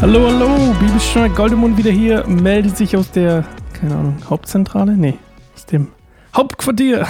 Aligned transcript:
Hallo, 0.00 0.28
hallo, 0.28 0.74
Bibelstunde 0.78 1.30
Goldemund 1.30 1.76
wieder 1.78 1.90
hier, 1.90 2.24
meldet 2.28 2.76
sich 2.76 2.96
aus 2.96 3.10
der, 3.10 3.44
keine 3.72 3.96
Ahnung, 3.96 4.16
Hauptzentrale? 4.30 4.92
Nee, 4.96 5.18
aus 5.54 5.66
dem 5.66 5.88
Hauptquartier. 6.36 7.06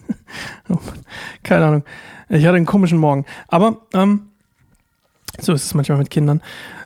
oh 0.70 0.78
keine 1.42 1.66
Ahnung. 1.66 1.84
Ich 2.28 2.46
hatte 2.46 2.56
einen 2.56 2.64
komischen 2.64 2.98
Morgen. 2.98 3.26
Aber, 3.48 3.82
ähm, 3.92 4.31
so 5.42 5.52
ist 5.52 5.64
es 5.64 5.74
manchmal 5.74 5.98
mit 5.98 6.10
Kindern. 6.10 6.40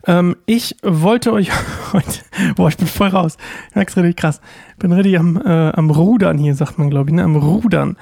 Ähm, 0.07 0.37
ich 0.47 0.77
wollte 0.83 1.33
euch 1.33 1.51
heute, 1.93 2.21
boah, 2.57 2.69
ich 2.69 2.77
bin 2.77 2.87
voll 2.87 3.09
raus. 3.09 3.37
Ich 3.71 3.77
merk's 3.77 3.97
richtig 3.97 4.17
krass. 4.17 4.41
Bin 4.79 4.93
richtig 4.93 5.19
am, 5.19 5.37
äh, 5.37 5.71
am 5.73 5.91
Rudern 5.91 6.39
hier, 6.39 6.55
sagt 6.55 6.79
man, 6.79 6.91
glaube 6.91 7.11
ich, 7.11 7.17
ne? 7.17 7.23
am 7.23 7.37
Rudern. 7.37 7.97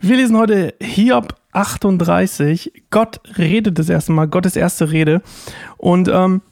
Wir 0.00 0.16
lesen 0.16 0.36
heute 0.36 0.74
Hiob 0.80 1.34
38. 1.52 2.84
Gott 2.90 3.20
redet 3.38 3.78
das 3.78 3.88
erste 3.88 4.12
Mal, 4.12 4.28
Gottes 4.28 4.56
erste 4.56 4.90
Rede. 4.90 5.22
Und, 5.76 6.08
ähm, 6.08 6.42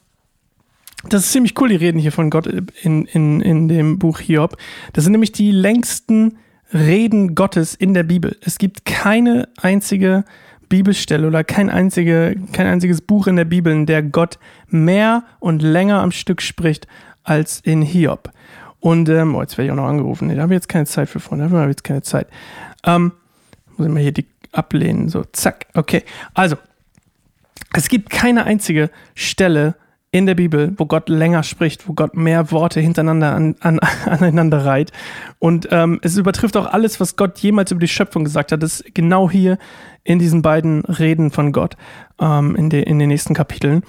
das 1.09 1.27
ist 1.27 1.33
ziemlich 1.33 1.61
cool, 1.61 1.69
die 1.69 1.77
reden 1.77 1.99
hier 1.99 2.13
von 2.13 2.31
Gott 2.31 2.47
in, 2.47 3.05
in, 3.05 3.43
in 3.43 3.69
dem 3.69 3.99
Buch 3.99 4.21
Hiob. 4.21 4.57
Das 4.95 5.05
sind 5.05 5.13
nämlich 5.13 5.33
die 5.33 5.51
längsten 5.51 6.39
Reden 6.73 7.35
Gottes 7.35 7.75
in 7.75 7.93
der 7.93 8.05
Bibel. 8.05 8.37
Es 8.41 8.57
gibt 8.57 8.87
keine 8.87 9.49
einzige 9.61 10.25
Bibelstelle 10.75 11.27
oder 11.29 11.45
kein, 11.45 11.71
einzige, 11.71 12.35
kein 12.53 12.67
einziges 12.67 13.01
Buch 13.01 13.29
in 13.29 13.37
der 13.37 13.45
Bibel, 13.45 13.73
in 13.73 13.87
der 13.87 14.03
Gott 14.03 14.41
mehr 14.67 15.23
und 15.39 15.63
länger 15.63 16.01
am 16.03 16.11
Stück 16.11 16.43
spricht 16.43 16.89
als 17.23 17.61
in 17.61 17.81
Hiob. 17.81 18.33
Und, 18.81 19.09
ähm, 19.09 19.37
oh, 19.37 19.41
jetzt 19.41 19.57
werde 19.57 19.67
ich 19.67 19.73
auch 19.73 19.77
noch 19.77 19.89
angerufen. 19.89 20.27
Nee, 20.27 20.35
da 20.35 20.43
habe 20.43 20.53
ich 20.53 20.57
jetzt 20.57 20.69
keine 20.69 20.87
Zeit 20.87 21.09
für, 21.09 21.21
Freunde. 21.21 21.49
Da 21.49 21.57
habe 21.57 21.71
ich 21.71 21.77
jetzt 21.77 21.85
keine 21.85 22.03
Zeit. 22.03 22.27
Ähm, 22.85 23.13
muss 23.77 23.87
ich 23.87 23.93
mal 23.93 24.01
hier 24.01 24.11
die 24.11 24.27
ablehnen. 24.51 25.09
So, 25.09 25.23
zack. 25.33 25.67
Okay. 25.75 26.03
Also, 26.35 26.57
es 27.73 27.89
gibt 27.89 28.11
keine 28.11 28.45
einzige 28.45 28.91
Stelle, 29.15 29.77
in 30.15 30.27
der 30.27 30.37
Bibel, 30.37 30.73
wo 30.77 30.87
Gott 30.87 31.09
länger 31.09 31.43
spricht, 31.43 31.89
wo 31.89 31.93
Gott 31.93 32.15
mehr 32.15 32.53
Worte 32.53 32.79
hintereinander 32.79 33.35
an, 33.35 33.57
an, 33.59 33.81
aneinander 34.07 34.65
reiht. 34.65 34.93
Und 35.41 35.67
ähm, 35.73 35.99
es 36.03 36.17
übertrifft 36.17 36.57
auch 36.57 36.67
alles, 36.67 37.01
was 37.01 37.17
Gott 37.17 37.37
jemals 37.41 37.73
über 37.73 37.81
die 37.81 37.89
Schöpfung 37.89 38.23
gesagt 38.23 38.53
hat. 38.53 38.63
Das 38.63 38.81
ist 38.81 38.95
genau 38.95 39.29
hier 39.29 39.59
in 40.05 40.21
diesen 40.21 40.41
beiden 40.41 40.83
Reden 40.83 41.33
von 41.33 41.51
Gott 41.51 41.77
ähm, 42.21 42.55
in, 42.55 42.71
de, 42.71 42.85
in 42.85 43.01
den 43.01 43.09
nächsten 43.09 43.35
Kapiteln. 43.35 43.83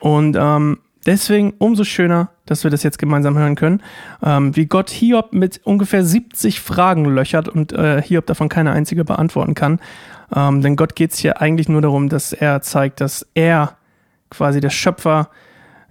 Und 0.00 0.34
ähm, 0.40 0.78
deswegen 1.04 1.52
umso 1.58 1.84
schöner, 1.84 2.30
dass 2.46 2.64
wir 2.64 2.70
das 2.70 2.82
jetzt 2.82 2.98
gemeinsam 2.98 3.36
hören 3.36 3.54
können, 3.54 3.82
ähm, 4.22 4.56
wie 4.56 4.64
Gott 4.64 4.88
Hiob 4.88 5.34
mit 5.34 5.60
ungefähr 5.64 6.02
70 6.02 6.58
Fragen 6.58 7.04
löchert 7.04 7.50
und 7.50 7.74
äh, 7.74 8.00
Hiob 8.00 8.24
davon 8.24 8.48
keine 8.48 8.72
einzige 8.72 9.04
beantworten 9.04 9.52
kann. 9.52 9.80
Ähm, 10.34 10.62
denn 10.62 10.74
Gott 10.74 10.96
geht 10.96 11.12
es 11.12 11.18
hier 11.18 11.42
eigentlich 11.42 11.68
nur 11.68 11.82
darum, 11.82 12.08
dass 12.08 12.32
er 12.32 12.62
zeigt, 12.62 13.02
dass 13.02 13.26
er 13.34 13.76
quasi 14.30 14.60
der 14.60 14.70
Schöpfer 14.70 15.28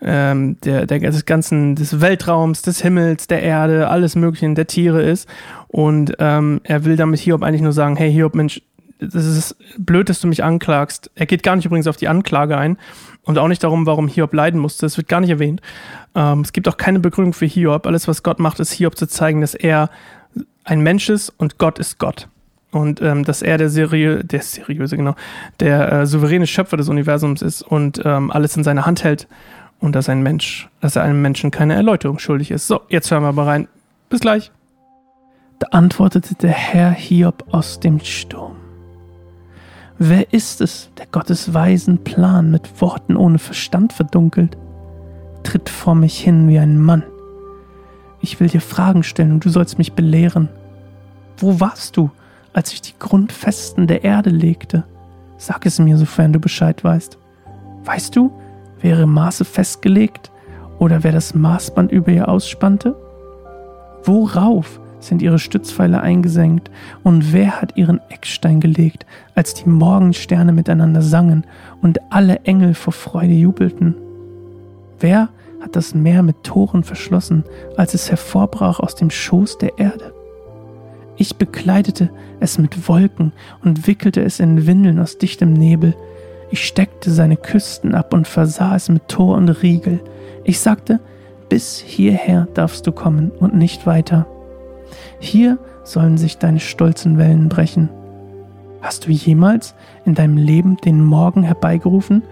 ähm, 0.05 0.57
der, 0.61 0.85
der, 0.85 0.99
des 0.99 1.25
ganzen, 1.25 1.75
des 1.75 1.99
Weltraums, 1.99 2.61
des 2.61 2.81
Himmels, 2.81 3.27
der 3.27 3.41
Erde, 3.41 3.89
alles 3.89 4.15
Mögliche, 4.15 4.53
der 4.53 4.67
Tiere 4.67 5.01
ist. 5.01 5.27
Und 5.67 6.13
ähm, 6.19 6.61
er 6.63 6.85
will 6.85 6.95
damit 6.95 7.19
Hiob 7.19 7.43
eigentlich 7.43 7.61
nur 7.61 7.73
sagen, 7.73 7.95
hey 7.97 8.11
Hiob, 8.11 8.35
Mensch, 8.35 8.61
das 8.99 9.25
ist 9.25 9.57
blöd, 9.77 10.07
dass 10.07 10.21
du 10.21 10.27
mich 10.27 10.43
anklagst. 10.43 11.11
Er 11.15 11.25
geht 11.25 11.43
gar 11.43 11.55
nicht 11.55 11.65
übrigens 11.65 11.87
auf 11.87 11.97
die 11.97 12.07
Anklage 12.07 12.57
ein 12.57 12.77
und 13.23 13.39
auch 13.39 13.47
nicht 13.47 13.63
darum, 13.63 13.85
warum 13.85 14.07
Hiob 14.07 14.33
leiden 14.33 14.59
musste. 14.59 14.85
Das 14.85 14.95
wird 14.95 15.07
gar 15.07 15.21
nicht 15.21 15.31
erwähnt. 15.31 15.61
Ähm, 16.13 16.41
es 16.41 16.53
gibt 16.53 16.67
auch 16.67 16.77
keine 16.77 16.99
Begründung 16.99 17.33
für 17.33 17.47
Hiob. 17.47 17.87
Alles, 17.87 18.07
was 18.07 18.23
Gott 18.23 18.39
macht, 18.39 18.59
ist 18.59 18.71
Hiob 18.71 18.97
zu 18.97 19.07
zeigen, 19.07 19.41
dass 19.41 19.55
er 19.55 19.89
ein 20.63 20.81
Mensch 20.81 21.09
ist 21.09 21.33
und 21.37 21.57
Gott 21.57 21.79
ist 21.79 21.97
Gott. 21.97 22.29
Und 22.71 23.01
ähm, 23.01 23.23
dass 23.23 23.41
er 23.41 23.57
der, 23.57 23.69
seriö 23.69 24.21
der 24.21 24.41
seriöse, 24.41 24.97
genau, 24.97 25.15
der 25.59 25.91
äh, 25.91 26.05
souveräne 26.05 26.45
Schöpfer 26.45 26.77
des 26.77 26.89
Universums 26.89 27.41
ist 27.41 27.61
und 27.61 28.01
ähm, 28.05 28.31
alles 28.31 28.55
in 28.55 28.63
seiner 28.63 28.85
Hand 28.85 29.03
hält 29.03 29.27
und 29.79 29.95
dass 29.95 30.09
ein 30.09 30.23
Mensch, 30.23 30.69
dass 30.81 30.95
er 30.95 31.03
einem 31.03 31.21
Menschen 31.21 31.51
keine 31.51 31.75
Erläuterung 31.75 32.19
schuldig 32.19 32.51
ist. 32.51 32.67
So, 32.67 32.81
jetzt 32.89 33.11
hören 33.11 33.23
wir 33.23 33.29
aber 33.29 33.47
rein. 33.47 33.67
Bis 34.09 34.19
gleich. 34.19 34.51
Da 35.59 35.67
antwortete 35.71 36.35
der 36.35 36.51
Herr 36.51 36.91
Hiob 36.91 37.45
aus 37.51 37.79
dem 37.79 37.99
Sturm. 37.99 38.55
Wer 39.97 40.33
ist 40.33 40.59
es, 40.59 40.89
der 40.97 41.05
Gottes 41.05 41.53
weisen 41.53 42.03
Plan 42.03 42.51
mit 42.51 42.81
Worten 42.81 43.15
ohne 43.15 43.39
Verstand 43.39 43.93
verdunkelt? 43.93 44.57
Tritt 45.43 45.69
vor 45.69 45.95
mich 45.95 46.19
hin 46.19 46.49
wie 46.49 46.59
ein 46.59 46.77
Mann. 46.77 47.03
Ich 48.19 48.39
will 48.39 48.49
dir 48.49 48.59
Fragen 48.59 49.03
stellen 49.03 49.31
und 49.31 49.45
du 49.45 49.49
sollst 49.49 49.77
mich 49.77 49.93
belehren. 49.93 50.49
Wo 51.37 51.59
warst 51.61 51.95
du, 51.95 52.11
als 52.51 52.73
ich 52.73 52.81
die 52.81 52.97
Grundfesten 52.99 53.87
der 53.87 54.03
Erde 54.03 54.31
legte? 54.31 54.83
Sag 55.37 55.65
es 55.65 55.79
mir, 55.79 55.97
sofern 55.97 56.33
du 56.33 56.39
Bescheid 56.39 56.83
weißt. 56.83 57.17
Weißt 57.85 58.15
du, 58.15 58.31
Wäre 58.85 59.07
Maße 59.07 59.45
festgelegt 59.45 60.29
oder 60.77 61.03
wer 61.03 61.11
das 61.11 61.33
Maßband 61.33 61.91
über 61.91 62.11
ihr 62.11 62.29
ausspannte? 62.29 62.95
Worauf 64.03 64.79
sind 64.99 65.23
ihre 65.23 65.39
Stützpfeiler 65.39 66.01
eingesenkt 66.01 66.69
und 67.01 67.33
wer 67.33 67.59
hat 67.59 67.77
ihren 67.77 67.99
Eckstein 68.09 68.59
gelegt, 68.59 69.07
als 69.33 69.55
die 69.55 69.67
Morgensterne 69.67 70.51
miteinander 70.51 71.01
sangen 71.01 71.47
und 71.81 71.97
alle 72.11 72.41
Engel 72.43 72.75
vor 72.75 72.93
Freude 72.93 73.33
jubelten? 73.33 73.95
Wer 74.99 75.29
hat 75.61 75.75
das 75.75 75.95
Meer 75.95 76.21
mit 76.21 76.43
Toren 76.43 76.83
verschlossen, 76.83 77.43
als 77.77 77.95
es 77.95 78.11
hervorbrach 78.11 78.79
aus 78.79 78.93
dem 78.93 79.09
Schoß 79.09 79.57
der 79.57 79.79
Erde? 79.79 80.13
Ich 81.17 81.37
bekleidete 81.37 82.11
es 82.39 82.59
mit 82.59 82.87
Wolken 82.87 83.33
und 83.63 83.87
wickelte 83.87 84.21
es 84.21 84.39
in 84.39 84.67
Windeln 84.67 84.99
aus 84.99 85.17
dichtem 85.17 85.53
Nebel, 85.53 85.95
ich 86.55 86.67
steckte 86.67 87.11
seine 87.11 87.35
Küsten 87.35 87.93
ab 87.95 88.13
und 88.13 88.29
versah 88.29 88.77
es 88.77 88.87
mit 88.87 89.09
Tor 89.09 89.35
und 89.35 89.49
Riegel. 89.49 89.99
Ich 90.45 90.61
sagte, 90.61 91.01
bis 91.49 91.79
hierher 91.79 92.47
darfst 92.53 92.87
du 92.87 92.93
kommen 92.93 93.29
und 93.29 93.55
nicht 93.55 93.85
weiter. 93.85 94.25
Hier 95.19 95.57
sollen 95.83 96.17
sich 96.17 96.37
deine 96.37 96.61
stolzen 96.61 97.17
Wellen 97.17 97.49
brechen. 97.49 97.89
Hast 98.79 99.05
du 99.05 99.11
jemals 99.11 99.75
in 100.05 100.15
deinem 100.15 100.37
Leben 100.37 100.77
den 100.77 101.03
Morgen 101.03 101.43
herbeigerufen 101.43 102.23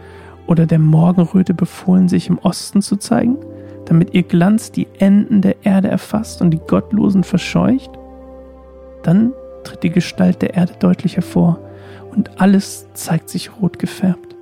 oder 0.47 0.67
der 0.67 0.79
Morgenröte 0.79 1.53
befohlen, 1.53 2.07
sich 2.07 2.29
im 2.29 2.37
Osten 2.37 2.81
zu 2.81 2.95
zeigen, 2.95 3.35
damit 3.87 4.13
ihr 4.13 4.23
Glanz 4.23 4.71
die 4.71 4.87
Enden 4.99 5.41
der 5.41 5.65
Erde 5.65 5.89
erfasst 5.89 6.41
und 6.41 6.51
die 6.51 6.61
Gottlosen 6.65 7.25
verscheucht? 7.25 7.91
Dann 9.03 9.33
tritt 9.65 9.83
die 9.83 9.89
Gestalt 9.89 10.41
der 10.41 10.53
Erde 10.53 10.75
deutlich 10.79 11.17
hervor 11.17 11.59
und 12.15 12.39
alles 12.39 12.87
zeigt 12.93 13.29
sich 13.29 13.51
rot 13.61 13.79
gefärbt. 13.79 14.35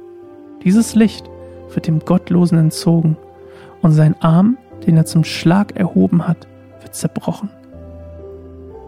Dieses 0.64 0.96
Licht 0.96 1.30
wird 1.74 1.88
dem 1.88 2.00
Gottlosen 2.00 2.58
entzogen 2.58 3.18
und 3.82 3.94
sein 3.94 4.16
Arm, 4.22 4.58
den 4.86 4.98
er 4.98 5.06
zum 5.06 5.24
Schlag 5.24 5.76
erhoben 5.76 6.28
hat, 6.28 6.48
wird 6.82 6.96
zerbrochen. 6.96 7.50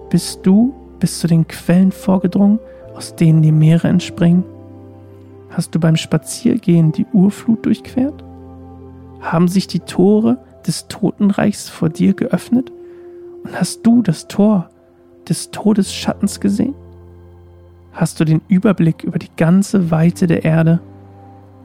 Bist 0.09 0.41
du 0.43 0.73
bis 0.99 1.19
zu 1.19 1.27
den 1.27 1.47
Quellen 1.47 1.91
vorgedrungen, 1.91 2.59
aus 2.95 3.15
denen 3.15 3.41
die 3.41 3.51
Meere 3.51 3.87
entspringen? 3.87 4.43
Hast 5.49 5.73
du 5.73 5.79
beim 5.79 5.95
Spaziergehen 5.95 6.91
die 6.91 7.05
Urflut 7.13 7.65
durchquert? 7.65 8.23
Haben 9.21 9.47
sich 9.47 9.67
die 9.67 9.79
Tore 9.79 10.37
des 10.67 10.87
Totenreichs 10.87 11.69
vor 11.69 11.89
dir 11.89 12.13
geöffnet? 12.13 12.71
Und 13.43 13.59
hast 13.59 13.85
du 13.85 14.01
das 14.01 14.27
Tor 14.27 14.69
des 15.27 15.51
Todesschattens 15.51 16.39
gesehen? 16.39 16.75
Hast 17.93 18.19
du 18.19 18.25
den 18.25 18.41
Überblick 18.47 19.03
über 19.03 19.19
die 19.19 19.29
ganze 19.37 19.91
Weite 19.91 20.25
der 20.25 20.43
Erde? 20.43 20.79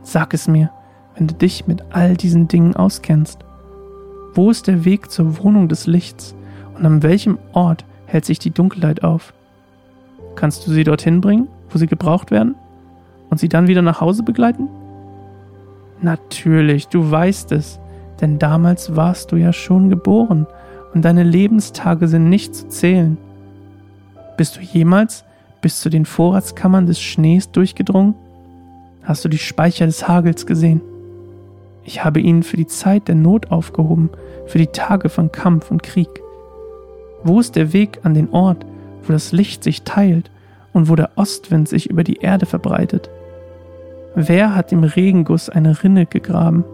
Sag 0.02 0.34
es 0.34 0.46
mir, 0.46 0.70
wenn 1.16 1.26
du 1.26 1.34
dich 1.34 1.66
mit 1.66 1.82
all 1.90 2.18
diesen 2.18 2.48
Dingen 2.48 2.76
auskennst. 2.76 3.40
Wo 4.34 4.50
ist 4.50 4.66
der 4.66 4.84
Weg 4.84 5.10
zur 5.10 5.42
Wohnung 5.42 5.68
des 5.68 5.86
Lichts 5.86 6.34
und 6.76 6.84
an 6.84 7.02
welchem 7.02 7.38
Ort 7.54 7.86
hält 8.04 8.26
sich 8.26 8.38
die 8.38 8.50
Dunkelheit 8.50 9.02
auf? 9.02 9.32
Kannst 10.36 10.66
du 10.66 10.70
sie 10.70 10.84
dorthin 10.84 11.22
bringen, 11.22 11.48
wo 11.70 11.78
sie 11.78 11.86
gebraucht 11.86 12.30
werden? 12.30 12.54
Und 13.30 13.40
sie 13.40 13.48
dann 13.48 13.66
wieder 13.66 13.82
nach 13.82 14.02
Hause 14.02 14.22
begleiten? 14.22 14.68
Natürlich, 16.02 16.88
du 16.88 17.10
weißt 17.10 17.52
es, 17.52 17.80
denn 18.20 18.38
damals 18.38 18.94
warst 18.94 19.32
du 19.32 19.36
ja 19.36 19.54
schon 19.54 19.88
geboren 19.88 20.46
und 20.92 21.04
deine 21.06 21.24
Lebenstage 21.24 22.06
sind 22.06 22.28
nicht 22.28 22.54
zu 22.54 22.68
zählen. 22.68 23.16
Bist 24.36 24.56
du 24.56 24.60
jemals 24.60 25.24
bis 25.60 25.80
zu 25.80 25.90
den 25.90 26.04
Vorratskammern 26.04 26.86
des 26.86 27.00
Schnees 27.00 27.50
durchgedrungen? 27.50 28.14
Hast 29.02 29.24
du 29.24 29.28
die 29.28 29.38
Speicher 29.38 29.86
des 29.86 30.06
Hagels 30.06 30.46
gesehen? 30.46 30.80
Ich 31.84 32.04
habe 32.04 32.20
ihn 32.20 32.42
für 32.42 32.56
die 32.56 32.66
Zeit 32.66 33.08
der 33.08 33.14
Not 33.14 33.50
aufgehoben, 33.50 34.10
für 34.46 34.58
die 34.58 34.66
Tage 34.66 35.08
von 35.08 35.32
Kampf 35.32 35.70
und 35.70 35.82
Krieg. 35.82 36.08
Wo 37.24 37.40
ist 37.40 37.56
der 37.56 37.72
Weg 37.72 38.00
an 38.02 38.14
den 38.14 38.30
Ort, 38.30 38.66
wo 39.04 39.12
das 39.12 39.32
Licht 39.32 39.64
sich 39.64 39.82
teilt 39.82 40.30
und 40.72 40.88
wo 40.88 40.96
der 40.96 41.10
Ostwind 41.16 41.68
sich 41.68 41.88
über 41.88 42.04
die 42.04 42.18
Erde 42.18 42.46
verbreitet? 42.46 43.08
Wer 44.14 44.54
hat 44.54 44.72
im 44.72 44.84
Regenguss 44.84 45.48
eine 45.48 45.82
Rinne 45.82 46.06
gegraben? 46.06 46.64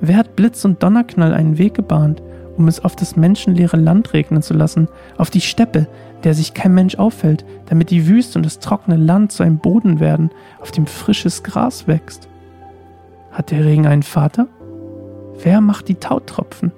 Wer 0.00 0.16
hat 0.16 0.36
Blitz 0.36 0.64
und 0.64 0.82
Donnerknall 0.82 1.34
einen 1.34 1.58
Weg 1.58 1.74
gebahnt, 1.74 2.22
um 2.60 2.68
es 2.68 2.84
auf 2.84 2.94
das 2.94 3.16
menschenleere 3.16 3.78
Land 3.78 4.12
regnen 4.12 4.42
zu 4.42 4.52
lassen, 4.52 4.88
auf 5.16 5.30
die 5.30 5.40
Steppe, 5.40 5.86
der 6.24 6.34
sich 6.34 6.52
kein 6.52 6.74
Mensch 6.74 6.96
auffällt, 6.96 7.46
damit 7.70 7.88
die 7.88 8.06
Wüste 8.06 8.38
und 8.38 8.44
das 8.44 8.58
trockene 8.58 8.98
Land 8.98 9.32
zu 9.32 9.42
einem 9.42 9.58
Boden 9.58 9.98
werden, 9.98 10.30
auf 10.60 10.70
dem 10.70 10.86
frisches 10.86 11.42
Gras 11.42 11.88
wächst? 11.88 12.28
Hat 13.32 13.50
der 13.50 13.64
Regen 13.64 13.86
einen 13.86 14.02
Vater? 14.02 14.46
Wer 15.42 15.62
macht 15.62 15.88
die 15.88 15.94
Tautropfen? 15.94 16.70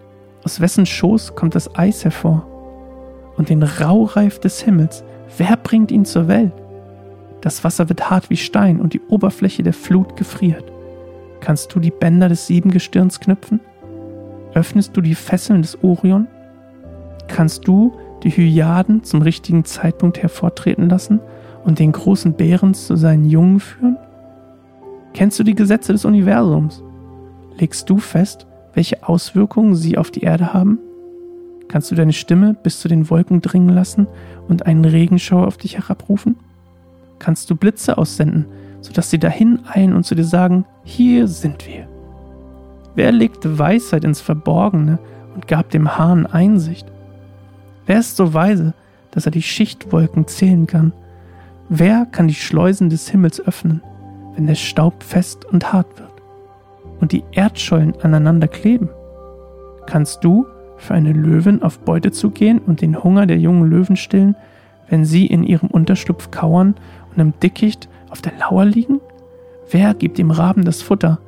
Aus 0.44 0.60
wessen 0.60 0.86
Schoß 0.86 1.34
kommt 1.34 1.56
das 1.56 1.74
Eis 1.74 2.04
hervor? 2.04 2.46
Und 3.36 3.48
den 3.48 3.64
Raureif 3.64 4.38
des 4.38 4.60
Himmels, 4.60 5.02
wer 5.36 5.56
bringt 5.56 5.90
ihn 5.90 6.04
zur 6.04 6.28
Welt? 6.28 6.52
Das 7.40 7.64
Wasser 7.64 7.88
wird 7.88 8.08
hart 8.08 8.30
wie 8.30 8.36
Stein 8.36 8.80
und 8.80 8.92
die 8.92 9.00
Oberfläche 9.08 9.64
der 9.64 9.72
Flut 9.72 10.16
gefriert. 10.16 10.64
Kannst 11.40 11.74
du 11.74 11.80
die 11.80 11.90
Bänder 11.90 12.28
des 12.28 12.46
Siebengestirns 12.46 13.18
knüpfen? 13.18 13.58
Öffnest 14.54 14.96
du 14.96 15.00
die 15.00 15.14
Fesseln 15.14 15.62
des 15.62 15.82
Orion? 15.82 16.26
Kannst 17.28 17.66
du 17.66 17.92
die 18.22 18.30
Hyaden 18.30 19.02
zum 19.02 19.22
richtigen 19.22 19.64
Zeitpunkt 19.64 20.22
hervortreten 20.22 20.88
lassen 20.88 21.20
und 21.64 21.78
den 21.78 21.92
großen 21.92 22.34
Bären 22.34 22.74
zu 22.74 22.96
seinen 22.96 23.24
Jungen 23.24 23.60
führen? 23.60 23.96
Kennst 25.14 25.38
du 25.38 25.44
die 25.44 25.54
Gesetze 25.54 25.92
des 25.92 26.04
Universums? 26.04 26.82
Legst 27.58 27.88
du 27.88 27.98
fest, 27.98 28.46
welche 28.74 29.06
Auswirkungen 29.06 29.74
sie 29.74 29.98
auf 29.98 30.10
die 30.10 30.22
Erde 30.22 30.52
haben? 30.52 30.78
Kannst 31.68 31.90
du 31.90 31.94
deine 31.94 32.12
Stimme 32.12 32.54
bis 32.54 32.80
zu 32.80 32.88
den 32.88 33.08
Wolken 33.08 33.40
dringen 33.40 33.70
lassen 33.70 34.06
und 34.48 34.66
einen 34.66 34.84
Regenschauer 34.84 35.46
auf 35.46 35.56
dich 35.56 35.76
herabrufen? 35.76 36.36
Kannst 37.18 37.48
du 37.50 37.56
Blitze 37.56 37.96
aussenden, 37.98 38.46
sodass 38.80 39.10
sie 39.10 39.18
dahin 39.18 39.60
eilen 39.66 39.94
und 39.94 40.04
zu 40.04 40.14
dir 40.14 40.24
sagen, 40.24 40.64
hier 40.84 41.28
sind 41.28 41.66
wir? 41.66 41.91
Wer 42.94 43.10
legte 43.12 43.58
Weisheit 43.58 44.04
ins 44.04 44.20
Verborgene 44.20 44.98
und 45.34 45.48
gab 45.48 45.70
dem 45.70 45.96
Hahn 45.96 46.26
Einsicht? 46.26 46.86
Wer 47.86 48.00
ist 48.00 48.16
so 48.16 48.34
weise, 48.34 48.74
dass 49.10 49.26
er 49.26 49.32
die 49.32 49.42
Schichtwolken 49.42 50.26
zählen 50.26 50.66
kann? 50.66 50.92
Wer 51.68 52.06
kann 52.06 52.28
die 52.28 52.34
Schleusen 52.34 52.90
des 52.90 53.08
Himmels 53.08 53.40
öffnen, 53.40 53.82
wenn 54.34 54.46
der 54.46 54.56
Staub 54.56 55.02
fest 55.02 55.46
und 55.46 55.72
hart 55.72 55.98
wird 55.98 56.10
und 57.00 57.12
die 57.12 57.24
Erdschollen 57.32 57.94
aneinander 58.02 58.48
kleben? 58.48 58.90
Kannst 59.86 60.22
du 60.22 60.46
für 60.76 60.94
eine 60.94 61.12
Löwin 61.12 61.62
auf 61.62 61.78
Beute 61.78 62.10
zugehen 62.10 62.58
und 62.58 62.82
den 62.82 63.02
Hunger 63.02 63.26
der 63.26 63.38
jungen 63.38 63.70
Löwen 63.70 63.96
stillen, 63.96 64.36
wenn 64.88 65.04
sie 65.04 65.26
in 65.26 65.44
ihrem 65.44 65.70
Unterschlupf 65.70 66.30
kauern 66.30 66.74
und 67.14 67.20
im 67.20 67.32
Dickicht 67.40 67.88
auf 68.10 68.20
der 68.20 68.32
Lauer 68.38 68.66
liegen? 68.66 69.00
Wer 69.70 69.94
gibt 69.94 70.18
dem 70.18 70.30
Raben 70.30 70.64
das 70.64 70.82
Futter, 70.82 71.18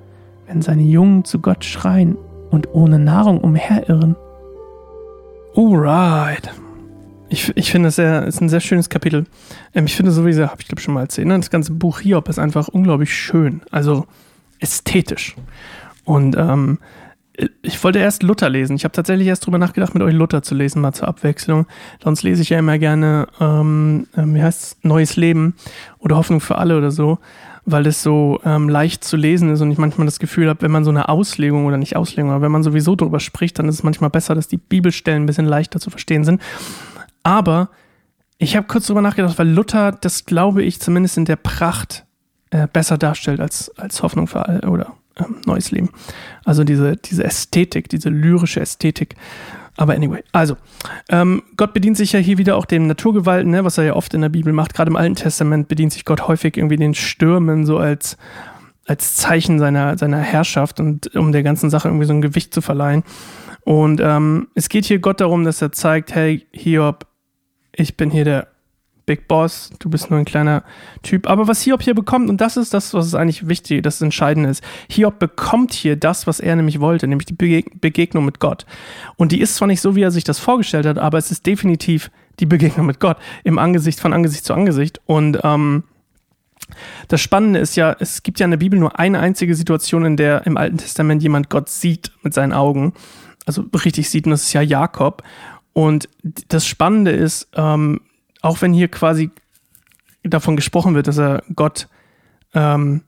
wenn 0.46 0.62
seine 0.62 0.82
Jungen 0.82 1.24
zu 1.24 1.40
Gott 1.40 1.64
schreien 1.64 2.16
und 2.50 2.68
ohne 2.72 2.98
Nahrung 2.98 3.40
umherirren? 3.40 4.16
Alright. 5.56 6.50
Ich, 7.28 7.56
ich 7.56 7.70
finde, 7.70 7.88
es 7.88 7.98
ist 7.98 8.40
ein 8.40 8.48
sehr 8.48 8.60
schönes 8.60 8.88
Kapitel. 8.88 9.24
Ähm, 9.74 9.86
ich 9.86 9.96
finde 9.96 10.12
sowieso, 10.12 10.46
habe 10.46 10.60
ich 10.60 10.68
glaube 10.68 10.82
schon 10.82 10.94
mal 10.94 11.02
erzählt, 11.02 11.26
ne? 11.26 11.36
das 11.36 11.50
ganze 11.50 11.72
Buch 11.72 12.00
Hiob 12.00 12.28
ist 12.28 12.38
einfach 12.38 12.68
unglaublich 12.68 13.14
schön. 13.14 13.62
Also 13.70 14.06
ästhetisch. 14.60 15.36
Und 16.04 16.36
ähm, 16.36 16.78
ich 17.62 17.82
wollte 17.82 17.98
erst 17.98 18.22
Luther 18.22 18.48
lesen. 18.48 18.76
Ich 18.76 18.84
habe 18.84 18.92
tatsächlich 18.92 19.26
erst 19.26 19.44
drüber 19.44 19.58
nachgedacht, 19.58 19.94
mit 19.94 20.02
euch 20.02 20.14
Luther 20.14 20.42
zu 20.42 20.54
lesen, 20.54 20.80
mal 20.80 20.92
zur 20.92 21.08
Abwechslung. 21.08 21.66
Sonst 22.02 22.22
lese 22.22 22.42
ich 22.42 22.50
ja 22.50 22.58
immer 22.58 22.78
gerne, 22.78 23.26
ähm, 23.40 24.06
ähm 24.16 24.34
wie 24.34 24.42
heißt 24.42 24.62
es, 24.62 24.76
Neues 24.82 25.16
Leben 25.16 25.54
oder 25.98 26.16
Hoffnung 26.16 26.40
für 26.40 26.58
alle 26.58 26.78
oder 26.78 26.90
so 26.90 27.18
weil 27.66 27.86
es 27.86 28.02
so 28.02 28.40
ähm, 28.44 28.68
leicht 28.68 29.04
zu 29.04 29.16
lesen 29.16 29.50
ist 29.50 29.60
und 29.60 29.70
ich 29.70 29.78
manchmal 29.78 30.06
das 30.06 30.18
Gefühl 30.18 30.48
habe, 30.48 30.62
wenn 30.62 30.70
man 30.70 30.84
so 30.84 30.90
eine 30.90 31.08
Auslegung 31.08 31.66
oder 31.66 31.78
nicht 31.78 31.96
Auslegung, 31.96 32.30
aber 32.30 32.42
wenn 32.42 32.52
man 32.52 32.62
sowieso 32.62 32.94
darüber 32.96 33.20
spricht, 33.20 33.58
dann 33.58 33.68
ist 33.68 33.76
es 33.76 33.82
manchmal 33.82 34.10
besser, 34.10 34.34
dass 34.34 34.48
die 34.48 34.58
Bibelstellen 34.58 35.22
ein 35.22 35.26
bisschen 35.26 35.46
leichter 35.46 35.80
zu 35.80 35.90
verstehen 35.90 36.24
sind. 36.24 36.42
Aber 37.22 37.70
ich 38.38 38.56
habe 38.56 38.66
kurz 38.66 38.86
drüber 38.86 39.00
nachgedacht, 39.00 39.38
weil 39.38 39.48
Luther 39.48 39.92
das, 39.92 40.26
glaube 40.26 40.62
ich, 40.62 40.80
zumindest 40.80 41.16
in 41.16 41.24
der 41.24 41.36
Pracht 41.36 42.04
äh, 42.50 42.68
besser 42.70 42.98
darstellt 42.98 43.40
als, 43.40 43.70
als 43.78 44.02
Hoffnung 44.02 44.26
für 44.26 44.46
alle 44.46 44.70
oder 44.70 44.94
ähm, 45.16 45.36
Neues 45.46 45.70
Leben. 45.70 45.90
Also 46.44 46.64
diese, 46.64 46.96
diese 46.96 47.24
Ästhetik, 47.24 47.88
diese 47.88 48.10
lyrische 48.10 48.60
Ästhetik. 48.60 49.16
Aber 49.76 49.94
anyway, 49.94 50.22
also, 50.32 50.56
ähm, 51.08 51.42
Gott 51.56 51.74
bedient 51.74 51.96
sich 51.96 52.12
ja 52.12 52.20
hier 52.20 52.38
wieder 52.38 52.56
auch 52.56 52.64
den 52.64 52.86
Naturgewalten, 52.86 53.50
ne, 53.50 53.64
was 53.64 53.78
er 53.78 53.84
ja 53.84 53.94
oft 53.94 54.14
in 54.14 54.20
der 54.20 54.28
Bibel 54.28 54.52
macht. 54.52 54.74
Gerade 54.74 54.90
im 54.90 54.96
Alten 54.96 55.16
Testament 55.16 55.68
bedient 55.68 55.92
sich 55.92 56.04
Gott 56.04 56.28
häufig 56.28 56.56
irgendwie 56.56 56.76
den 56.76 56.94
Stürmen 56.94 57.66
so 57.66 57.78
als, 57.78 58.16
als 58.86 59.16
Zeichen 59.16 59.58
seiner, 59.58 59.98
seiner 59.98 60.18
Herrschaft 60.18 60.78
und 60.78 61.14
um 61.16 61.32
der 61.32 61.42
ganzen 61.42 61.70
Sache 61.70 61.88
irgendwie 61.88 62.06
so 62.06 62.12
ein 62.12 62.22
Gewicht 62.22 62.54
zu 62.54 62.60
verleihen. 62.60 63.02
Und 63.62 64.00
ähm, 64.00 64.48
es 64.54 64.68
geht 64.68 64.84
hier 64.84 65.00
Gott 65.00 65.20
darum, 65.20 65.44
dass 65.44 65.60
er 65.60 65.72
zeigt, 65.72 66.14
hey, 66.14 66.46
Hiob, 66.52 67.06
ich 67.72 67.96
bin 67.96 68.10
hier 68.10 68.24
der 68.24 68.53
Big 69.06 69.28
Boss, 69.28 69.70
du 69.78 69.90
bist 69.90 70.10
nur 70.10 70.18
ein 70.18 70.24
kleiner 70.24 70.64
Typ. 71.02 71.28
Aber 71.28 71.46
was 71.46 71.62
Hiob 71.62 71.82
hier 71.82 71.94
bekommt, 71.94 72.30
und 72.30 72.40
das 72.40 72.56
ist 72.56 72.72
das, 72.72 72.94
was 72.94 73.14
eigentlich 73.14 73.48
wichtig, 73.48 73.82
das 73.82 74.00
Entscheidende 74.00 74.48
ist, 74.48 74.64
Hiob 74.88 75.18
bekommt 75.18 75.72
hier 75.72 75.96
das, 75.96 76.26
was 76.26 76.40
er 76.40 76.56
nämlich 76.56 76.80
wollte, 76.80 77.06
nämlich 77.06 77.26
die 77.26 77.34
Begegnung 77.34 78.24
mit 78.24 78.40
Gott. 78.40 78.64
Und 79.16 79.32
die 79.32 79.40
ist 79.40 79.56
zwar 79.56 79.68
nicht 79.68 79.80
so, 79.80 79.94
wie 79.94 80.02
er 80.02 80.10
sich 80.10 80.24
das 80.24 80.38
vorgestellt 80.38 80.86
hat, 80.86 80.98
aber 80.98 81.18
es 81.18 81.30
ist 81.30 81.46
definitiv 81.46 82.10
die 82.40 82.46
Begegnung 82.46 82.86
mit 82.86 83.00
Gott 83.00 83.18
im 83.44 83.58
Angesicht 83.58 84.00
von 84.00 84.12
Angesicht 84.12 84.44
zu 84.44 84.54
Angesicht. 84.54 85.00
Und 85.06 85.38
ähm, 85.44 85.84
das 87.08 87.20
Spannende 87.20 87.58
ist 87.58 87.76
ja, 87.76 87.94
es 87.98 88.22
gibt 88.22 88.40
ja 88.40 88.44
in 88.44 88.50
der 88.50 88.58
Bibel 88.58 88.78
nur 88.78 88.98
eine 88.98 89.20
einzige 89.20 89.54
Situation, 89.54 90.04
in 90.04 90.16
der 90.16 90.46
im 90.46 90.56
Alten 90.56 90.78
Testament 90.78 91.22
jemand 91.22 91.50
Gott 91.50 91.68
sieht 91.68 92.10
mit 92.22 92.34
seinen 92.34 92.52
Augen. 92.52 92.94
Also 93.46 93.64
richtig 93.84 94.08
sieht, 94.08 94.24
und 94.24 94.30
das 94.30 94.44
ist 94.44 94.52
ja 94.54 94.62
Jakob. 94.62 95.22
Und 95.74 96.08
das 96.48 96.66
Spannende 96.66 97.10
ist, 97.10 97.48
ähm, 97.54 98.00
auch 98.44 98.60
wenn 98.60 98.74
hier 98.74 98.88
quasi 98.88 99.30
davon 100.22 100.54
gesprochen 100.54 100.94
wird, 100.94 101.06
dass 101.06 101.18
er 101.18 101.42
Gott 101.56 101.88
ähm, 102.52 103.02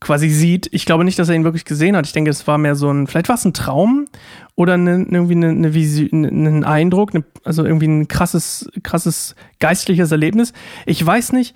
quasi 0.00 0.30
sieht. 0.30 0.68
Ich 0.72 0.86
glaube 0.86 1.04
nicht, 1.04 1.18
dass 1.18 1.28
er 1.28 1.34
ihn 1.34 1.44
wirklich 1.44 1.66
gesehen 1.66 1.94
hat. 1.96 2.06
Ich 2.06 2.12
denke, 2.12 2.30
es 2.30 2.46
war 2.46 2.56
mehr 2.56 2.74
so 2.74 2.90
ein, 2.90 3.06
vielleicht 3.06 3.28
war 3.28 3.36
es 3.36 3.44
ein 3.44 3.52
Traum 3.52 4.06
oder 4.54 4.74
eine, 4.74 5.06
irgendwie 5.10 5.34
eine, 5.34 5.50
eine 5.50 5.74
Vision, 5.74 6.24
ein 6.24 6.64
Eindruck, 6.64 7.14
eine, 7.14 7.24
also 7.44 7.64
irgendwie 7.64 7.88
ein 7.88 8.08
krasses, 8.08 8.70
krasses 8.82 9.34
geistliches 9.58 10.12
Erlebnis. 10.12 10.54
Ich 10.86 11.04
weiß 11.04 11.32
nicht, 11.32 11.54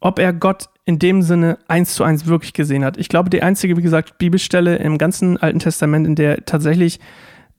ob 0.00 0.18
er 0.18 0.32
Gott 0.32 0.70
in 0.86 0.98
dem 0.98 1.20
Sinne 1.20 1.58
eins 1.68 1.94
zu 1.94 2.04
eins 2.04 2.24
wirklich 2.26 2.54
gesehen 2.54 2.84
hat. 2.84 2.96
Ich 2.96 3.10
glaube, 3.10 3.28
die 3.28 3.42
einzige, 3.42 3.76
wie 3.76 3.82
gesagt, 3.82 4.16
Bibelstelle 4.16 4.76
im 4.76 4.96
ganzen 4.96 5.36
Alten 5.36 5.58
Testament, 5.58 6.06
in 6.06 6.14
der 6.14 6.46
tatsächlich 6.46 7.00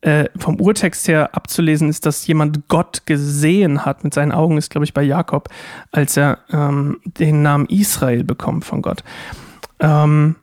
äh, 0.02 0.26
vom 0.38 0.60
Urtext 0.60 1.08
her 1.08 1.36
abzulesen 1.36 1.90
ist, 1.90 2.06
dass 2.06 2.26
jemand 2.26 2.68
Gott 2.68 3.06
gesehen 3.06 3.86
hat 3.86 4.04
mit 4.04 4.14
seinen 4.14 4.32
Augen, 4.32 4.58
ist, 4.58 4.70
glaube 4.70 4.86
ich, 4.86 4.94
bei 4.94 5.04
Jakob, 5.04 5.50
als 5.92 6.16
er 6.16 6.40
ähm, 6.52 7.00
den 7.04 7.42
Namen 7.42 7.66
Israel 7.66 8.24
bekommt 8.24 8.66
von 8.66 8.82
Gott. 8.82 9.04
Ähm, 9.80 10.36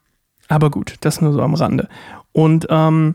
aber 0.48 0.70
gut, 0.70 0.96
das 1.00 1.20
nur 1.20 1.32
so 1.32 1.40
am 1.40 1.54
Rande. 1.54 1.88
Und 2.32 2.66
ähm, 2.70 3.14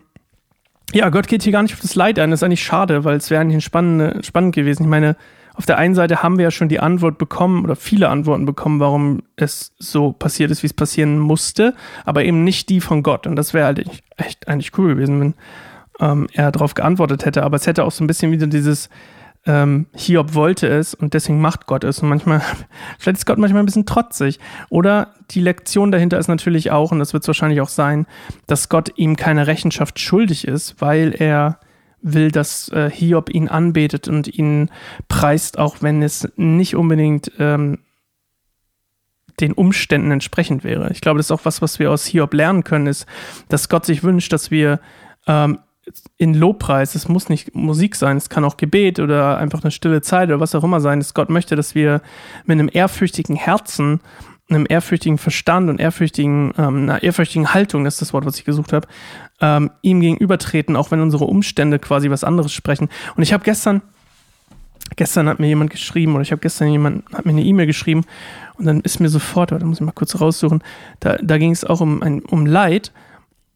ja, 0.94 1.10
Gott 1.10 1.28
geht 1.28 1.44
hier 1.44 1.52
gar 1.52 1.64
nicht 1.64 1.74
auf 1.74 1.80
das 1.80 1.96
Leid 1.96 2.20
ein. 2.20 2.32
Das 2.32 2.40
ist 2.40 2.44
eigentlich 2.44 2.64
schade, 2.64 3.04
weil 3.04 3.18
es 3.18 3.30
wäre 3.30 3.42
eigentlich 3.42 3.64
spannend, 3.64 4.26
spannend 4.26 4.56
gewesen. 4.56 4.84
Ich 4.84 4.90
meine, 4.90 5.16
auf 5.54 5.66
der 5.66 5.78
einen 5.78 5.96
Seite 5.96 6.24
haben 6.24 6.38
wir 6.38 6.44
ja 6.44 6.52
schon 6.52 6.70
die 6.70 6.80
Antwort 6.80 7.18
bekommen 7.18 7.64
oder 7.64 7.76
viele 7.76 8.10
Antworten 8.10 8.46
bekommen, 8.46 8.80
warum 8.80 9.22
es 9.36 9.74
so 9.78 10.12
passiert 10.12 10.50
ist, 10.52 10.64
wie 10.64 10.68
es 10.68 10.74
passieren 10.74 11.20
musste, 11.20 11.76
aber 12.06 12.24
eben 12.24 12.44
nicht 12.44 12.70
die 12.70 12.82
von 12.82 13.04
Gott. 13.04 13.28
Und 13.28 13.36
das 13.36 13.54
wäre 13.54 13.66
halt 13.66 13.86
echt 14.18 14.48
eigentlich 14.48 14.78
cool 14.78 14.96
gewesen, 14.96 15.20
wenn 15.20 15.34
ähm, 16.02 16.28
er 16.34 16.52
darauf 16.52 16.74
geantwortet 16.74 17.26
hätte. 17.26 17.44
Aber 17.44 17.56
es 17.56 17.68
hätte 17.68 17.86
auch 17.86 17.92
so 17.92 18.04
ein 18.04 18.08
bisschen 18.08 18.32
wieder 18.32 18.48
dieses 18.48 18.90
ähm, 19.46 19.88
Hiob 19.96 20.36
wollte 20.36 20.68
es 20.68 20.94
und 20.94 21.14
deswegen 21.14 21.42
macht 21.42 21.66
Gott 21.66 21.84
es. 21.84 22.00
Und 22.00 22.10
manchmal, 22.10 22.42
vielleicht 23.00 23.20
ist 23.20 23.26
Gott 23.26 23.38
manchmal 23.38 23.64
ein 23.64 23.66
bisschen 23.66 23.86
trotzig. 23.86 24.40
Oder 24.70 25.14
die 25.32 25.42
Lektion 25.42 25.92
dahinter 25.92 26.20
ist 26.20 26.28
natürlich 26.28 26.72
auch, 26.72 26.92
und 26.92 27.00
das 27.00 27.14
wird 27.14 27.24
es 27.24 27.28
wahrscheinlich 27.28 27.62
auch 27.62 27.70
sein, 27.70 28.06
dass 28.48 28.70
Gott 28.70 28.92
ihm 28.98 29.16
keine 29.16 29.48
Rechenschaft 29.48 30.00
schuldig 30.00 30.48
ist, 30.48 30.76
weil 30.80 31.16
er 31.18 31.60
will, 32.02 32.32
dass 32.32 32.70
äh, 32.70 32.90
Hiob 32.90 33.30
ihn 33.30 33.48
anbetet 33.48 34.08
und 34.08 34.28
ihn 34.28 34.70
preist, 35.08 35.60
auch 35.60 35.78
wenn 35.82 36.02
es 36.02 36.28
nicht 36.36 36.76
unbedingt 36.76 37.32
ähm, 37.38 37.80
den 39.40 39.54
Umständen 39.54 40.12
entsprechend 40.12 40.64
wäre. 40.64 40.92
Ich 40.92 41.02
glaube, 41.02 41.18
das 41.18 41.28
ist 41.28 41.32
auch 41.32 41.46
was, 41.46 41.62
was 41.62 41.80
wir 41.80 41.92
aus 41.92 42.06
Hiob 42.06 42.34
lernen 42.34 42.64
können, 42.64 42.88
ist, 42.88 43.06
dass 43.50 43.70
Gott 43.70 43.86
sich 43.86 44.04
wünscht, 44.04 44.34
dass 44.34 44.52
wir 44.52 44.80
ähm, 45.28 45.60
in 46.18 46.34
Lobpreis, 46.34 46.96
es 46.96 47.08
muss 47.08 47.30
nicht 47.30 47.56
Musik 47.56 47.96
sein, 47.96 48.18
es 48.18 48.30
kann 48.30 48.46
auch 48.46 48.58
Gebet 48.58 49.00
oder 49.00 49.38
einfach 49.38 49.64
eine 49.64 49.72
stille 49.72 50.02
Zeit 50.02 50.30
oder 50.30 50.40
was 50.40 50.56
auch 50.56 50.64
immer 50.64 50.82
sein, 50.82 51.00
dass 51.00 51.14
Gott 51.14 51.30
möchte, 51.30 51.56
dass 51.56 51.76
wir 51.76 52.02
mit 52.46 52.60
einem 52.60 52.70
ehrfürchtigen 52.72 53.36
Herzen, 53.36 54.02
einem 54.50 54.66
ehrfürchtigen 54.68 55.18
Verstand 55.18 55.70
und 55.70 55.80
ehrfürchtigen, 55.80 56.54
ähm, 56.58 56.84
einer 56.84 57.04
ehrfürchtigen 57.04 57.54
Haltung, 57.54 57.84
das 57.84 57.96
ist 57.96 58.02
das 58.02 58.14
Wort, 58.14 58.26
was 58.26 58.38
ich 58.38 58.46
gesucht 58.46 58.74
habe, 58.74 58.88
ähm, 59.40 59.72
ihm 59.82 60.02
gegenübertreten, 60.02 60.76
auch 60.76 60.92
wenn 60.92 61.02
unsere 61.02 61.26
Umstände 61.26 61.80
quasi 61.80 62.10
was 62.10 62.24
anderes 62.24 62.54
sprechen. 62.54 62.90
Und 63.16 63.24
ich 63.24 63.34
habe 63.34 63.44
gestern, 63.44 63.82
gestern 64.96 65.30
hat 65.30 65.40
mir 65.40 65.48
jemand 65.48 65.72
geschrieben 65.72 66.14
oder 66.14 66.22
ich 66.22 66.32
habe 66.32 66.42
gestern 66.42 66.68
jemand 66.68 67.06
hat 67.14 67.26
mir 67.26 67.32
eine 67.32 67.44
E-Mail 67.44 67.66
geschrieben 67.66 68.04
und 68.56 68.66
dann 68.66 68.82
ist 68.82 69.00
mir 69.00 69.10
sofort, 69.10 69.52
da 69.52 69.60
muss 69.60 69.80
ich 69.80 69.86
mal 69.86 69.92
kurz 69.94 70.20
raussuchen, 70.20 70.62
da, 71.00 71.18
da 71.22 71.38
ging 71.38 71.52
es 71.52 71.64
auch 71.64 71.82
um, 71.82 72.02
um 72.30 72.46
Leid 72.46 72.92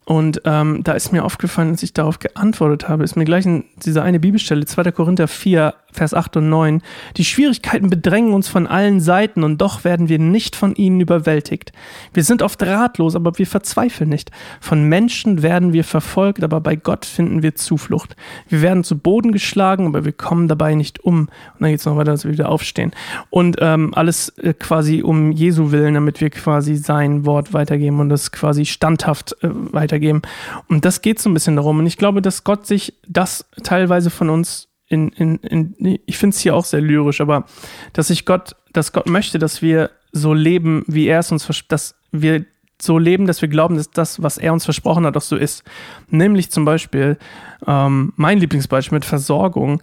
Und 0.05 0.41
ähm, 0.45 0.83
da 0.83 0.93
ist 0.93 1.11
mir 1.11 1.25
aufgefallen, 1.25 1.71
als 1.71 1.81
ich 1.81 1.91
darauf 1.91 2.19
geantwortet 2.19 2.87
habe, 2.87 3.03
ist 3.03 3.15
mir 3.15 3.25
gleich 3.25 3.45
in 3.45 3.65
dieser 3.83 4.03
eine 4.03 4.19
Bibelstelle, 4.19 4.65
2. 4.65 4.91
Korinther 4.91 5.27
4, 5.27 5.73
Vers 5.91 6.13
8 6.13 6.37
und 6.37 6.49
9, 6.49 6.81
die 7.17 7.25
Schwierigkeiten 7.25 7.89
bedrängen 7.89 8.33
uns 8.33 8.47
von 8.47 8.67
allen 8.67 8.99
Seiten 8.99 9.43
und 9.43 9.61
doch 9.61 9.83
werden 9.83 10.07
wir 10.07 10.19
nicht 10.19 10.55
von 10.55 10.75
ihnen 10.75 10.99
überwältigt. 10.99 11.71
Wir 12.13 12.23
sind 12.23 12.43
oft 12.43 12.61
ratlos, 12.61 13.15
aber 13.15 13.37
wir 13.39 13.47
verzweifeln 13.47 14.09
nicht. 14.09 14.29
Von 14.59 14.83
Menschen 14.83 15.41
werden 15.41 15.73
wir 15.73 15.83
verfolgt, 15.83 16.43
aber 16.43 16.61
bei 16.61 16.75
Gott 16.75 17.05
finden 17.05 17.41
wir 17.41 17.55
Zuflucht. 17.55 18.15
Wir 18.47 18.61
werden 18.61 18.83
zu 18.83 18.97
Boden 18.97 19.31
geschlagen, 19.31 19.87
aber 19.87 20.05
wir 20.05 20.11
kommen 20.11 20.47
dabei 20.47 20.75
nicht 20.75 21.03
um. 21.03 21.21
Und 21.21 21.29
dann 21.59 21.71
geht 21.71 21.79
es 21.79 21.85
noch 21.85 21.95
weiter, 21.95 22.11
dass 22.11 22.25
wir 22.25 22.31
wieder 22.31 22.49
aufstehen. 22.49 22.91
Und 23.31 23.57
ähm, 23.59 23.93
alles 23.95 24.29
äh, 24.37 24.53
quasi 24.53 25.01
um 25.01 25.31
Jesu 25.31 25.71
willen, 25.71 25.95
damit 25.95 26.21
wir 26.21 26.29
quasi 26.29 26.75
sein 26.75 27.25
Wort 27.25 27.53
weitergeben 27.53 28.01
und 28.01 28.09
das 28.09 28.31
quasi 28.31 28.65
standhaft 28.65 29.35
äh, 29.41 29.49
weitergeben. 29.51 29.94
Und 30.67 30.85
das 30.85 31.01
geht 31.01 31.19
so 31.19 31.29
ein 31.29 31.33
bisschen 31.33 31.55
darum. 31.55 31.79
Und 31.79 31.85
ich 31.85 31.97
glaube, 31.97 32.21
dass 32.21 32.43
Gott 32.43 32.65
sich 32.65 32.93
das 33.07 33.45
teilweise 33.63 34.09
von 34.09 34.29
uns 34.29 34.69
in, 34.87 35.09
in, 35.09 35.37
in 35.37 35.99
ich 36.05 36.17
finde 36.17 36.35
es 36.35 36.39
hier 36.39 36.55
auch 36.55 36.65
sehr 36.65 36.81
lyrisch, 36.81 37.21
aber 37.21 37.45
dass 37.93 38.09
ich 38.09 38.25
Gott, 38.25 38.55
dass 38.71 38.93
Gott 38.93 39.07
möchte, 39.07 39.39
dass 39.39 39.61
wir 39.61 39.89
so 40.11 40.33
leben, 40.33 40.83
wie 40.87 41.07
er 41.07 41.19
es 41.19 41.31
uns, 41.31 41.47
dass 41.67 41.95
wir 42.11 42.45
so 42.81 42.97
leben, 42.97 43.25
dass 43.25 43.41
wir 43.41 43.49
glauben, 43.49 43.77
dass 43.77 43.89
das, 43.89 44.21
was 44.21 44.37
er 44.37 44.53
uns 44.53 44.65
versprochen 44.65 45.05
hat, 45.05 45.15
auch 45.17 45.21
so 45.21 45.37
ist. 45.37 45.63
Nämlich 46.09 46.51
zum 46.51 46.65
Beispiel 46.65 47.17
ähm, 47.65 48.13
mein 48.15 48.37
Lieblingsbeispiel 48.39 48.95
mit 48.95 49.05
Versorgung 49.05 49.81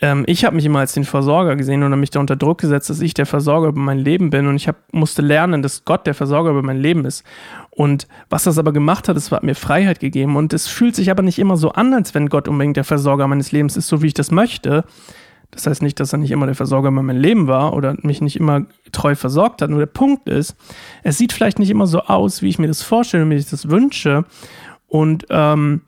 ähm, 0.00 0.24
ich 0.26 0.44
habe 0.44 0.56
mich 0.56 0.64
immer 0.64 0.80
als 0.80 0.92
den 0.92 1.04
Versorger 1.04 1.56
gesehen 1.56 1.82
und 1.82 1.98
mich 1.98 2.10
da 2.10 2.20
unter 2.20 2.36
Druck 2.36 2.58
gesetzt, 2.58 2.90
dass 2.90 3.00
ich 3.00 3.14
der 3.14 3.26
Versorger 3.26 3.68
über 3.68 3.80
mein 3.80 3.98
Leben 3.98 4.30
bin 4.30 4.46
und 4.46 4.56
ich 4.56 4.68
hab, 4.68 4.76
musste 4.92 5.22
lernen, 5.22 5.62
dass 5.62 5.84
Gott 5.84 6.06
der 6.06 6.14
Versorger 6.14 6.50
über 6.50 6.62
mein 6.62 6.78
Leben 6.78 7.04
ist. 7.04 7.24
Und 7.70 8.06
was 8.28 8.44
das 8.44 8.58
aber 8.58 8.72
gemacht 8.72 9.08
hat, 9.08 9.16
es 9.16 9.30
hat 9.30 9.42
mir 9.42 9.54
Freiheit 9.54 10.00
gegeben 10.00 10.36
und 10.36 10.52
es 10.52 10.66
fühlt 10.66 10.94
sich 10.94 11.10
aber 11.10 11.22
nicht 11.22 11.38
immer 11.38 11.56
so 11.56 11.72
an, 11.72 11.94
als 11.94 12.14
wenn 12.14 12.28
Gott 12.28 12.48
unbedingt 12.48 12.76
der 12.76 12.84
Versorger 12.84 13.26
meines 13.26 13.52
Lebens 13.52 13.76
ist, 13.76 13.88
so 13.88 14.02
wie 14.02 14.08
ich 14.08 14.14
das 14.14 14.30
möchte. 14.30 14.84
Das 15.50 15.66
heißt 15.66 15.80
nicht, 15.80 15.98
dass 16.00 16.12
er 16.12 16.18
nicht 16.18 16.32
immer 16.32 16.46
der 16.46 16.54
Versorger 16.54 16.88
über 16.88 17.02
mein 17.02 17.16
Leben 17.16 17.46
war 17.46 17.72
oder 17.72 17.96
mich 18.02 18.20
nicht 18.20 18.36
immer 18.36 18.66
treu 18.92 19.14
versorgt 19.14 19.62
hat. 19.62 19.70
Nur 19.70 19.78
der 19.78 19.86
Punkt 19.86 20.28
ist, 20.28 20.56
es 21.02 21.16
sieht 21.16 21.32
vielleicht 21.32 21.58
nicht 21.58 21.70
immer 21.70 21.86
so 21.86 22.00
aus, 22.00 22.42
wie 22.42 22.48
ich 22.48 22.58
mir 22.58 22.66
das 22.66 22.82
vorstelle, 22.82 23.28
wie 23.30 23.36
ich 23.36 23.48
das 23.48 23.70
wünsche. 23.70 24.24
Und 24.88 25.26
ähm, 25.30 25.82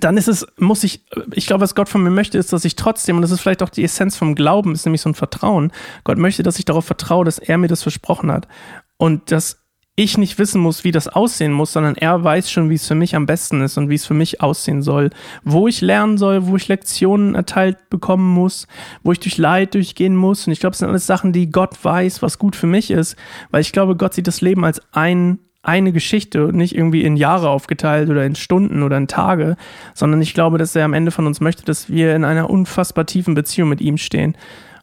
dann 0.00 0.16
ist 0.16 0.28
es, 0.28 0.46
muss 0.58 0.84
ich, 0.84 1.04
ich 1.32 1.46
glaube, 1.46 1.62
was 1.62 1.74
Gott 1.74 1.88
von 1.88 2.02
mir 2.02 2.10
möchte, 2.10 2.38
ist, 2.38 2.52
dass 2.52 2.64
ich 2.64 2.76
trotzdem, 2.76 3.16
und 3.16 3.22
das 3.22 3.30
ist 3.30 3.40
vielleicht 3.40 3.62
auch 3.62 3.68
die 3.68 3.84
Essenz 3.84 4.16
vom 4.16 4.34
Glauben, 4.34 4.72
ist 4.72 4.84
nämlich 4.84 5.02
so 5.02 5.08
ein 5.08 5.14
Vertrauen. 5.14 5.72
Gott 6.02 6.18
möchte, 6.18 6.42
dass 6.42 6.58
ich 6.58 6.64
darauf 6.64 6.84
vertraue, 6.84 7.24
dass 7.24 7.38
er 7.38 7.58
mir 7.58 7.68
das 7.68 7.82
versprochen 7.82 8.30
hat. 8.32 8.48
Und 8.96 9.30
dass 9.30 9.64
ich 9.96 10.18
nicht 10.18 10.38
wissen 10.38 10.60
muss, 10.60 10.82
wie 10.82 10.90
das 10.90 11.06
aussehen 11.06 11.52
muss, 11.52 11.72
sondern 11.72 11.94
er 11.94 12.24
weiß 12.24 12.50
schon, 12.50 12.68
wie 12.68 12.74
es 12.74 12.86
für 12.86 12.96
mich 12.96 13.14
am 13.14 13.26
besten 13.26 13.60
ist 13.60 13.78
und 13.78 13.88
wie 13.88 13.94
es 13.94 14.04
für 14.06 14.14
mich 14.14 14.40
aussehen 14.40 14.82
soll. 14.82 15.10
Wo 15.44 15.68
ich 15.68 15.80
lernen 15.80 16.18
soll, 16.18 16.46
wo 16.46 16.56
ich 16.56 16.66
Lektionen 16.66 17.36
erteilt 17.36 17.90
bekommen 17.90 18.28
muss, 18.28 18.66
wo 19.04 19.12
ich 19.12 19.20
durch 19.20 19.38
Leid 19.38 19.74
durchgehen 19.74 20.16
muss. 20.16 20.46
Und 20.46 20.52
ich 20.52 20.58
glaube, 20.58 20.72
es 20.72 20.80
sind 20.80 20.88
alles 20.88 21.06
Sachen, 21.06 21.32
die 21.32 21.50
Gott 21.50 21.76
weiß, 21.84 22.22
was 22.22 22.38
gut 22.38 22.56
für 22.56 22.66
mich 22.66 22.90
ist, 22.90 23.14
weil 23.52 23.60
ich 23.60 23.72
glaube, 23.72 23.96
Gott 23.96 24.14
sieht 24.14 24.26
das 24.26 24.40
Leben 24.40 24.64
als 24.64 24.82
ein 24.92 25.38
eine 25.64 25.92
Geschichte 25.92 26.46
und 26.46 26.56
nicht 26.56 26.74
irgendwie 26.74 27.04
in 27.04 27.16
Jahre 27.16 27.48
aufgeteilt 27.48 28.10
oder 28.10 28.24
in 28.24 28.34
Stunden 28.34 28.82
oder 28.82 28.96
in 28.96 29.08
Tage, 29.08 29.56
sondern 29.94 30.20
ich 30.20 30.34
glaube, 30.34 30.58
dass 30.58 30.76
er 30.76 30.84
am 30.84 30.92
Ende 30.92 31.10
von 31.10 31.26
uns 31.26 31.40
möchte, 31.40 31.64
dass 31.64 31.88
wir 31.88 32.14
in 32.14 32.24
einer 32.24 32.50
unfassbar 32.50 33.06
tiefen 33.06 33.34
Beziehung 33.34 33.70
mit 33.70 33.80
ihm 33.80 33.96
stehen, 33.96 34.36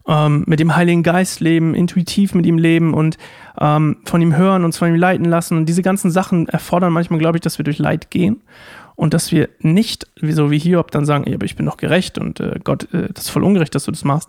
ähm, 0.08 0.44
mit 0.46 0.58
dem 0.58 0.74
Heiligen 0.74 1.02
Geist 1.02 1.40
leben, 1.40 1.74
intuitiv 1.74 2.34
mit 2.34 2.46
ihm 2.46 2.58
leben 2.58 2.94
und 2.94 3.16
ähm, 3.60 3.98
von 4.04 4.20
ihm 4.20 4.36
hören, 4.36 4.64
uns 4.64 4.76
von 4.76 4.88
ihm 4.88 4.96
leiten 4.96 5.24
lassen. 5.24 5.56
Und 5.56 5.66
diese 5.66 5.82
ganzen 5.82 6.10
Sachen 6.10 6.48
erfordern 6.48 6.92
manchmal, 6.92 7.20
glaube 7.20 7.38
ich, 7.38 7.42
dass 7.42 7.58
wir 7.58 7.64
durch 7.64 7.78
Leid 7.78 8.10
gehen 8.10 8.42
und 8.96 9.14
dass 9.14 9.30
wir 9.30 9.48
nicht, 9.60 10.08
so 10.20 10.50
wie 10.50 10.58
Hiob, 10.58 10.90
dann 10.90 11.04
sagen, 11.04 11.24
ja, 11.28 11.34
aber 11.34 11.44
ich 11.44 11.56
bin 11.56 11.66
doch 11.66 11.76
gerecht 11.76 12.18
und 12.18 12.40
äh, 12.40 12.58
Gott, 12.62 12.92
äh, 12.92 13.08
das 13.12 13.26
ist 13.26 13.30
voll 13.30 13.44
ungerecht, 13.44 13.74
dass 13.74 13.84
du 13.84 13.92
das 13.92 14.04
machst, 14.04 14.28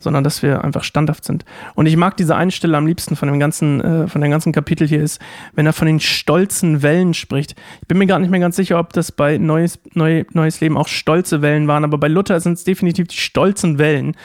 sondern 0.00 0.24
dass 0.24 0.42
wir 0.42 0.64
einfach 0.64 0.82
standhaft 0.82 1.24
sind. 1.24 1.44
Und 1.76 1.86
ich 1.86 1.96
mag 1.96 2.16
diese 2.16 2.34
eine 2.34 2.50
Stelle 2.50 2.76
am 2.76 2.86
liebsten 2.86 3.14
von 3.14 3.28
dem 3.28 3.38
ganzen, 3.38 3.80
äh, 3.80 4.08
von 4.08 4.20
dem 4.20 4.30
ganzen 4.30 4.52
Kapitel 4.52 4.88
hier 4.88 5.02
ist, 5.02 5.20
wenn 5.54 5.66
er 5.66 5.72
von 5.72 5.86
den 5.86 6.00
stolzen 6.00 6.82
Wellen 6.82 7.14
spricht. 7.14 7.54
Ich 7.82 7.88
bin 7.88 7.98
mir 7.98 8.06
gar 8.06 8.18
nicht 8.18 8.30
mehr 8.30 8.40
ganz 8.40 8.56
sicher, 8.56 8.78
ob 8.80 8.92
das 8.92 9.12
bei 9.12 9.38
Neues, 9.38 9.78
Neu, 9.94 10.24
Neues 10.32 10.60
Leben 10.60 10.76
auch 10.76 10.88
stolze 10.88 11.42
Wellen 11.42 11.68
waren, 11.68 11.84
aber 11.84 11.98
bei 11.98 12.08
Luther 12.08 12.40
sind 12.40 12.54
es 12.54 12.64
definitiv 12.64 13.06
die 13.08 13.16
stolzen 13.16 13.78
Wellen. 13.78 14.16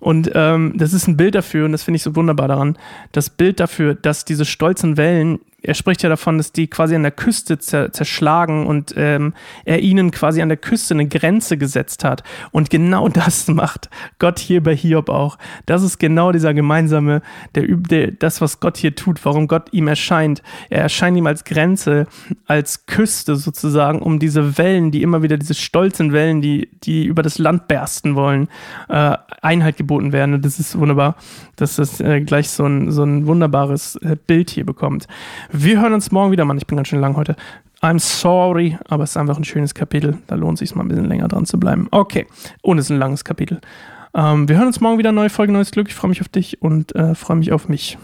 Und 0.00 0.30
ähm, 0.34 0.72
das 0.76 0.94
ist 0.94 1.06
ein 1.06 1.16
Bild 1.16 1.34
dafür, 1.34 1.66
und 1.66 1.72
das 1.72 1.82
finde 1.82 1.96
ich 1.96 2.02
so 2.02 2.16
wunderbar 2.16 2.48
daran, 2.48 2.76
das 3.12 3.30
Bild 3.30 3.60
dafür, 3.60 3.94
dass 3.94 4.24
diese 4.24 4.46
stolzen 4.46 4.96
Wellen 4.96 5.38
er 5.62 5.74
spricht 5.74 6.02
ja 6.02 6.08
davon, 6.08 6.38
dass 6.38 6.52
die 6.52 6.68
quasi 6.68 6.94
an 6.94 7.02
der 7.02 7.12
Küste 7.12 7.58
zer 7.58 7.92
zerschlagen 7.92 8.66
und 8.66 8.94
ähm, 8.96 9.34
er 9.64 9.80
ihnen 9.80 10.10
quasi 10.10 10.42
an 10.42 10.48
der 10.48 10.56
Küste 10.56 10.94
eine 10.94 11.06
Grenze 11.06 11.58
gesetzt 11.58 12.04
hat. 12.04 12.22
Und 12.50 12.70
genau 12.70 13.08
das 13.20 13.48
macht 13.48 13.90
Gott 14.18 14.38
hier 14.38 14.62
bei 14.62 14.74
Hiob 14.74 15.08
auch. 15.08 15.38
Das 15.66 15.82
ist 15.82 15.98
genau 15.98 16.32
dieser 16.32 16.54
gemeinsame, 16.54 17.22
der, 17.54 17.66
der, 17.66 18.10
das, 18.12 18.40
was 18.40 18.60
Gott 18.60 18.76
hier 18.76 18.94
tut, 18.94 19.24
warum 19.24 19.48
Gott 19.48 19.72
ihm 19.72 19.88
erscheint. 19.88 20.42
Er 20.68 20.82
erscheint 20.82 21.16
ihm 21.16 21.26
als 21.26 21.44
Grenze, 21.44 22.06
als 22.46 22.86
Küste 22.86 23.36
sozusagen, 23.36 24.00
um 24.00 24.18
diese 24.18 24.58
Wellen, 24.58 24.90
die 24.90 25.02
immer 25.02 25.22
wieder, 25.22 25.36
diese 25.36 25.54
stolzen 25.54 26.12
Wellen, 26.12 26.40
die, 26.40 26.68
die 26.82 27.04
über 27.04 27.22
das 27.22 27.38
Land 27.38 27.68
bersten 27.68 28.14
wollen, 28.14 28.48
äh, 28.88 29.16
Einheit 29.42 29.76
geboten 29.76 30.12
werden. 30.12 30.34
Und 30.34 30.44
das 30.44 30.58
ist 30.58 30.78
wunderbar, 30.78 31.16
dass 31.56 31.76
das 31.76 32.00
äh, 32.00 32.20
gleich 32.20 32.50
so 32.50 32.64
ein, 32.64 32.90
so 32.90 33.02
ein 33.02 33.26
wunderbares 33.26 33.96
äh, 33.96 34.16
Bild 34.26 34.50
hier 34.50 34.64
bekommt. 34.64 35.06
Wir 35.52 35.80
hören 35.80 35.94
uns 35.94 36.10
morgen 36.10 36.30
wieder, 36.30 36.44
Mann. 36.44 36.58
Ich 36.58 36.66
bin 36.66 36.76
ganz 36.76 36.88
schön 36.88 37.00
lang 37.00 37.16
heute. 37.16 37.36
I'm 37.82 37.98
sorry, 37.98 38.78
aber 38.88 39.04
es 39.04 39.10
ist 39.10 39.16
einfach 39.16 39.36
ein 39.36 39.44
schönes 39.44 39.74
Kapitel. 39.74 40.18
Da 40.26 40.34
lohnt 40.34 40.54
es 40.54 40.60
sich 40.60 40.76
mal 40.76 40.84
ein 40.84 40.88
bisschen 40.88 41.06
länger 41.06 41.28
dran 41.28 41.46
zu 41.46 41.58
bleiben. 41.58 41.88
Okay, 41.90 42.26
und 42.62 42.78
es 42.78 42.86
ist 42.86 42.90
ein 42.90 42.98
langes 42.98 43.24
Kapitel. 43.24 43.60
Ähm, 44.14 44.48
wir 44.48 44.56
hören 44.56 44.66
uns 44.66 44.80
morgen 44.80 44.98
wieder. 44.98 45.12
Neue 45.12 45.30
Folge, 45.30 45.52
neues 45.52 45.70
Glück. 45.70 45.88
Ich 45.88 45.94
freue 45.94 46.10
mich 46.10 46.20
auf 46.20 46.28
dich 46.28 46.60
und 46.62 46.94
äh, 46.94 47.14
freue 47.14 47.38
mich 47.38 47.52
auf 47.52 47.68
mich. 47.68 47.98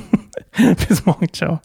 Bis 0.88 1.06
morgen. 1.06 1.32
Ciao. 1.32 1.60